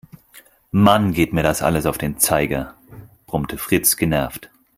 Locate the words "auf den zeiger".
1.85-2.73